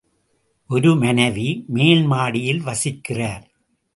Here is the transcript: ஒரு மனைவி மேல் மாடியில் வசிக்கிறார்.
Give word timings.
ஒரு 0.69 0.95
மனைவி 0.95 1.65
மேல் 1.67 2.03
மாடியில் 2.05 2.61
வசிக்கிறார். 2.61 3.45